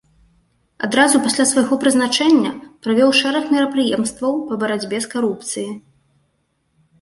[0.85, 2.51] Адразу пасля свайго прызначэння
[2.87, 5.71] правёў шэраг мерапрыемстваў па барацьбе з карупцыяй.